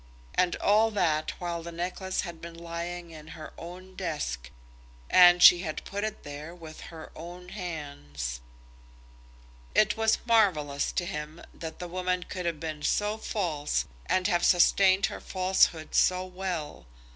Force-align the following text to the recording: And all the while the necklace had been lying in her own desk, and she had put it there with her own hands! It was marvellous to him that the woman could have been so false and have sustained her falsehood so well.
And 0.33 0.55
all 0.55 0.89
the 0.89 1.25
while 1.37 1.61
the 1.61 1.71
necklace 1.71 2.21
had 2.21 2.41
been 2.41 2.55
lying 2.55 3.11
in 3.11 3.27
her 3.37 3.53
own 3.55 3.93
desk, 3.93 4.49
and 5.11 5.43
she 5.43 5.59
had 5.59 5.85
put 5.85 6.03
it 6.03 6.23
there 6.23 6.55
with 6.55 6.81
her 6.89 7.11
own 7.15 7.49
hands! 7.49 8.41
It 9.75 9.95
was 9.97 10.17
marvellous 10.25 10.91
to 10.93 11.05
him 11.05 11.43
that 11.53 11.77
the 11.77 11.87
woman 11.87 12.23
could 12.23 12.47
have 12.47 12.59
been 12.59 12.81
so 12.81 13.19
false 13.19 13.85
and 14.07 14.25
have 14.25 14.43
sustained 14.43 15.05
her 15.05 15.21
falsehood 15.21 15.93
so 15.93 16.25
well. 16.25 16.87